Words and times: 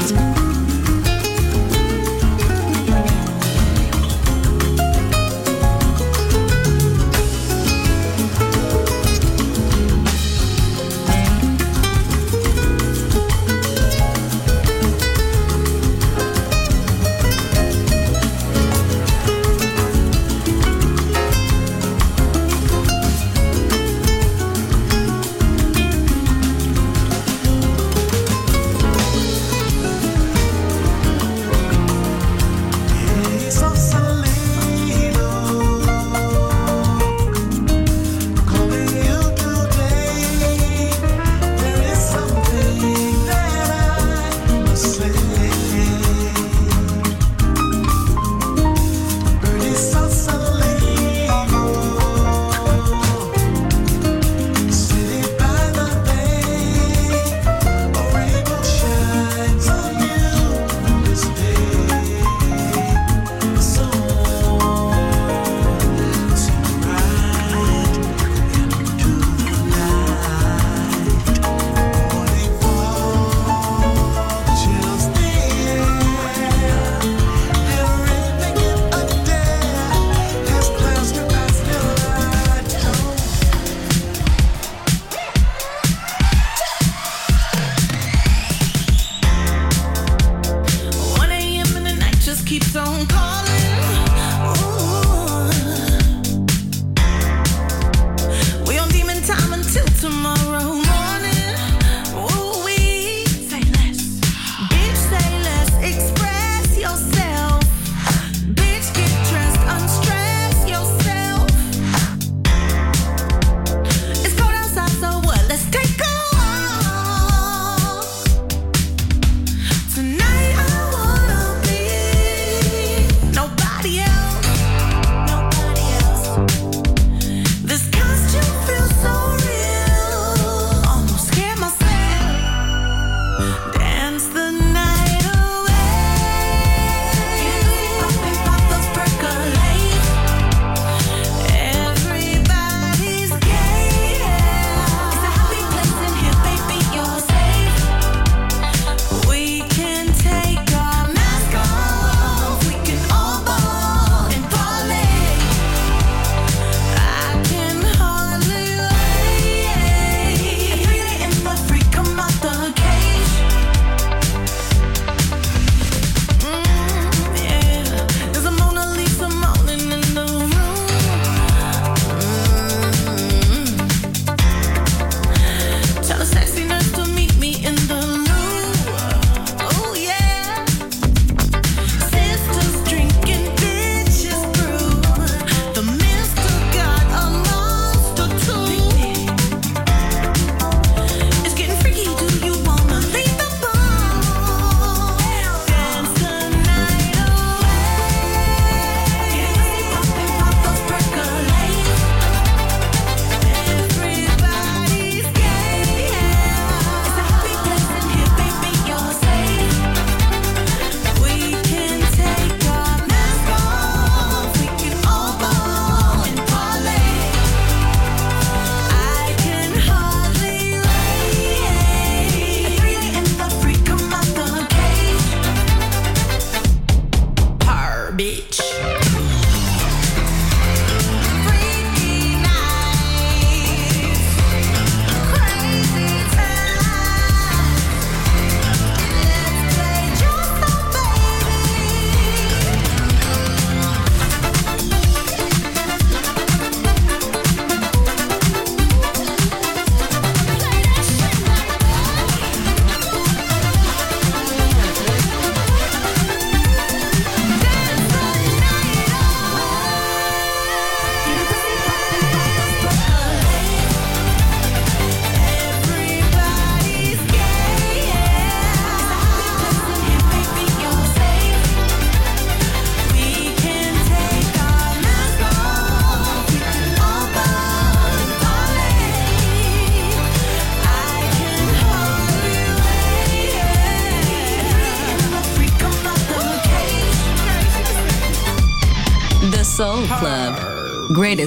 Podcast. 0.00 0.39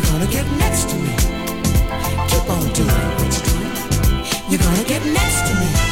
You're 0.00 0.12
gonna 0.12 0.32
get 0.32 0.46
next 0.52 0.88
to 0.88 0.96
me. 0.96 1.14
Keep 2.28 2.48
on 2.48 2.72
doing 2.72 2.88
what 2.88 3.30
you're 3.36 3.44
doing. 3.52 4.24
You're 4.48 4.58
gonna 4.58 4.84
get 4.84 5.04
next 5.04 5.46
to 5.46 5.54
me. 5.60 5.89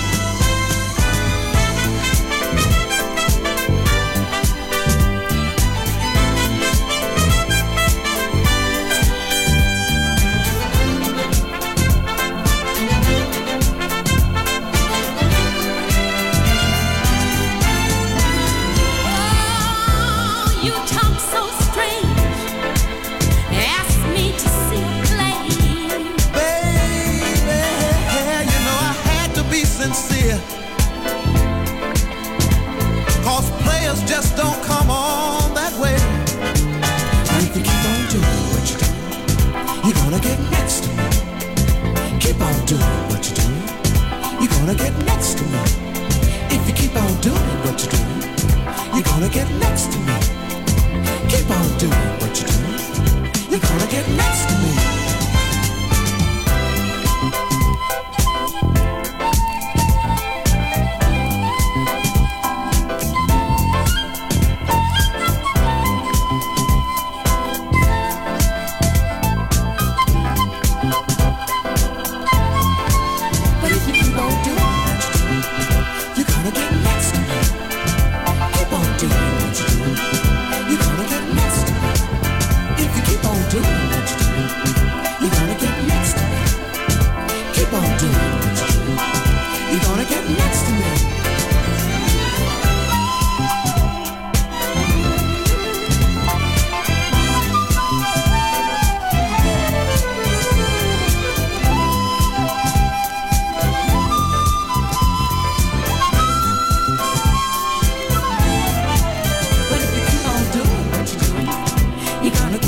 You 112.29 112.35
kinda 112.35 112.68